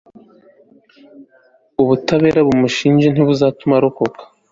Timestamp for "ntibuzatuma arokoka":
3.11-4.21